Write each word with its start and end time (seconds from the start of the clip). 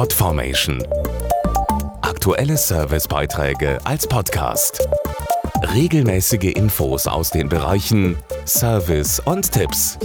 Podformation. 0.00 0.82
Aktuelle 2.00 2.56
Servicebeiträge 2.56 3.78
als 3.84 4.06
Podcast. 4.06 4.88
Regelmäßige 5.74 6.54
Infos 6.54 7.06
aus 7.06 7.28
den 7.28 7.50
Bereichen 7.50 8.16
Service 8.46 9.20
und 9.20 9.52
Tipps. 9.52 9.98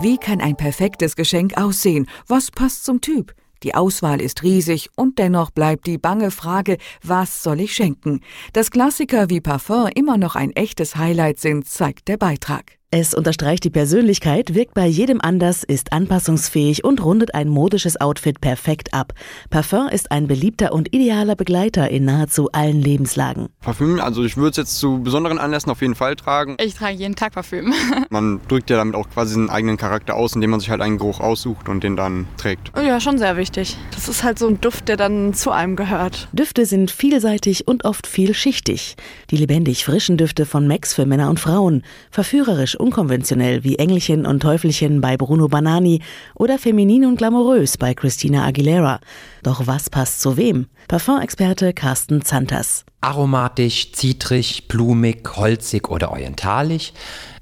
Wie 0.00 0.18
kann 0.18 0.40
ein 0.40 0.56
perfektes 0.56 1.14
Geschenk 1.14 1.56
aussehen? 1.56 2.08
Was 2.26 2.50
passt 2.50 2.84
zum 2.84 3.00
Typ? 3.00 3.36
Die 3.62 3.76
Auswahl 3.76 4.20
ist 4.20 4.42
riesig 4.42 4.90
und 4.96 5.20
dennoch 5.20 5.52
bleibt 5.52 5.86
die 5.86 5.98
bange 5.98 6.32
Frage, 6.32 6.78
was 7.04 7.44
soll 7.44 7.60
ich 7.60 7.72
schenken? 7.72 8.18
Dass 8.52 8.72
Klassiker 8.72 9.30
wie 9.30 9.40
Parfum 9.40 9.86
immer 9.94 10.18
noch 10.18 10.34
ein 10.34 10.50
echtes 10.56 10.96
Highlight 10.96 11.38
sind, 11.38 11.68
zeigt 11.68 12.08
der 12.08 12.16
Beitrag. 12.16 12.81
Es 12.94 13.14
unterstreicht 13.14 13.64
die 13.64 13.70
Persönlichkeit, 13.70 14.54
wirkt 14.54 14.74
bei 14.74 14.86
jedem 14.86 15.22
anders, 15.22 15.64
ist 15.64 15.94
anpassungsfähig 15.94 16.84
und 16.84 17.02
rundet 17.02 17.34
ein 17.34 17.48
modisches 17.48 17.98
Outfit 17.98 18.38
perfekt 18.42 18.92
ab. 18.92 19.14
Parfum 19.48 19.88
ist 19.88 20.12
ein 20.12 20.26
beliebter 20.26 20.74
und 20.74 20.94
idealer 20.94 21.34
Begleiter 21.34 21.88
in 21.88 22.04
nahezu 22.04 22.50
allen 22.52 22.82
Lebenslagen. 22.82 23.48
Parfüm, 23.62 23.98
also 23.98 24.22
ich 24.24 24.36
würde 24.36 24.50
es 24.50 24.56
jetzt 24.58 24.76
zu 24.76 25.02
besonderen 25.02 25.38
Anlässen 25.38 25.70
auf 25.70 25.80
jeden 25.80 25.94
Fall 25.94 26.16
tragen. 26.16 26.58
Ich 26.60 26.74
trage 26.74 26.94
jeden 26.94 27.16
Tag 27.16 27.32
Parfüm. 27.32 27.72
man 28.10 28.42
drückt 28.46 28.68
ja 28.68 28.76
damit 28.76 28.94
auch 28.94 29.08
quasi 29.08 29.36
einen 29.36 29.48
eigenen 29.48 29.78
Charakter 29.78 30.14
aus, 30.14 30.34
indem 30.34 30.50
man 30.50 30.60
sich 30.60 30.68
halt 30.68 30.82
einen 30.82 30.98
Geruch 30.98 31.20
aussucht 31.20 31.70
und 31.70 31.82
den 31.82 31.96
dann 31.96 32.26
trägt. 32.36 32.72
Ja, 32.76 33.00
schon 33.00 33.16
sehr 33.16 33.38
wichtig. 33.38 33.78
Das 33.92 34.06
ist 34.06 34.22
halt 34.22 34.38
so 34.38 34.48
ein 34.48 34.60
Duft, 34.60 34.88
der 34.88 34.98
dann 34.98 35.32
zu 35.32 35.50
einem 35.50 35.76
gehört. 35.76 36.28
Düfte 36.34 36.66
sind 36.66 36.90
vielseitig 36.90 37.66
und 37.66 37.86
oft 37.86 38.06
vielschichtig. 38.06 38.96
Die 39.30 39.38
lebendig 39.38 39.86
frischen 39.86 40.18
Düfte 40.18 40.44
von 40.44 40.66
Max 40.68 40.92
für 40.92 41.06
Männer 41.06 41.30
und 41.30 41.40
Frauen, 41.40 41.84
verführerisch 42.10 42.81
unkonventionell 42.82 43.64
wie 43.64 43.76
Engelchen 43.76 44.26
und 44.26 44.40
Teufelchen 44.40 45.00
bei 45.00 45.16
Bruno 45.16 45.48
Banani 45.48 46.00
oder 46.34 46.58
feminin 46.58 47.06
und 47.06 47.16
glamourös 47.16 47.78
bei 47.78 47.94
Christina 47.94 48.44
Aguilera. 48.44 49.00
Doch 49.42 49.66
was 49.66 49.88
passt 49.88 50.20
zu 50.20 50.36
wem? 50.36 50.66
Parfumexperte 50.88 51.72
Carsten 51.72 52.22
Zanters. 52.22 52.84
Aromatisch, 53.02 53.92
zitrig, 53.92 54.68
blumig, 54.68 55.28
holzig 55.36 55.90
oder 55.90 56.12
orientalisch. 56.12 56.92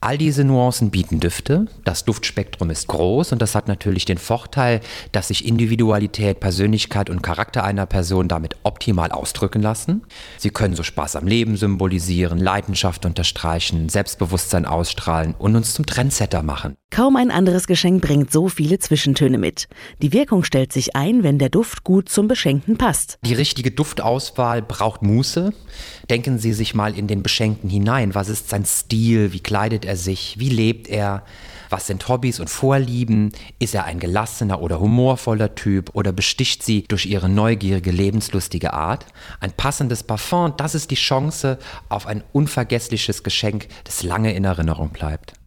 All 0.03 0.16
diese 0.16 0.44
Nuancen 0.44 0.91
bieten 0.91 1.20
Düfte. 1.20 1.66
Das 1.84 2.06
Duftspektrum 2.06 2.70
ist 2.70 2.89
groß 2.89 3.33
und 3.33 3.42
das 3.42 3.55
hat 3.55 3.69
natürlich 3.69 4.06
den 4.06 4.16
Vorteil, 4.16 4.81
dass 5.12 5.28
sich 5.28 5.47
Individualität, 5.47 6.41
Persönlichkeit 6.41 7.11
und 7.11 7.22
Charakter 7.22 7.64
einer 7.64 7.84
Person 7.84 8.27
damit 8.27 8.56
optimal 8.62 9.12
ausdrücken 9.12 9.61
lassen. 9.61 10.00
Sie 10.38 10.48
können 10.48 10.75
so 10.75 10.83
Spaß 10.83 11.16
am 11.16 11.27
Leben 11.27 11.58
symbolisieren, 11.58 12.38
Leidenschaft 12.38 13.05
unterstreichen, 13.05 13.91
Selbstbewusstsein 13.91 14.64
ausstrahlen 14.64 15.34
und 15.38 15.55
uns 15.55 15.75
zum 15.75 15.84
Trendsetter 15.84 16.42
machen. 16.42 16.77
Kaum 16.91 17.16
ein 17.16 17.31
anderes 17.31 17.66
Geschenk 17.66 18.03
bringt 18.03 18.33
so 18.33 18.48
viele 18.48 18.78
Zwischentöne 18.78 19.36
mit. 19.36 19.69
Die 20.00 20.14
Wirkung 20.14 20.44
stellt 20.44 20.72
sich 20.72 20.97
ein, 20.97 21.22
wenn 21.22 21.38
der 21.38 21.50
Duft 21.50 21.84
gut 21.84 22.08
zum 22.08 22.27
Beschenkten 22.27 22.78
passt. 22.78 23.19
Die 23.22 23.34
richtige 23.34 23.70
Duftauswahl 23.70 24.62
braucht 24.62 25.03
Muße. 25.03 25.50
Denken 26.09 26.39
Sie 26.39 26.53
sich 26.53 26.75
mal 26.75 26.97
in 26.97 27.06
den 27.06 27.23
Beschenkten 27.23 27.70
hinein. 27.70 28.15
Was 28.15 28.29
ist 28.29 28.48
sein 28.48 28.65
Stil? 28.65 29.33
Wie 29.33 29.41
kleidet 29.41 29.84
er 29.84 29.97
sich? 29.97 30.37
Wie 30.39 30.48
lebt 30.48 30.89
er? 30.89 31.25
Was 31.70 31.87
sind 31.87 32.09
Hobbys 32.09 32.41
und 32.41 32.51
Vorlieben? 32.51 33.33
Ist 33.59 33.75
er 33.75 33.84
ein 33.84 34.01
gelassener 34.01 34.61
oder 34.61 34.81
humorvoller 34.81 35.55
Typ 35.55 35.91
oder 35.95 36.12
besticht 36.12 36.62
sie 36.62 36.83
durch 36.83 37.06
ihre 37.06 37.28
neugierige, 37.28 37.93
lebenslustige 37.93 38.73
Art? 38.73 39.06
Ein 39.39 39.53
passendes 39.53 40.03
Parfum, 40.03 40.55
das 40.56 40.75
ist 40.75 40.91
die 40.91 40.97
Chance 40.97 41.59
auf 41.89 42.06
ein 42.06 42.25
unvergessliches 42.33 43.23
Geschenk, 43.23 43.69
das 43.84 44.03
lange 44.03 44.34
in 44.34 44.45
Erinnerung 44.45 44.91
bleibt. 44.91 45.39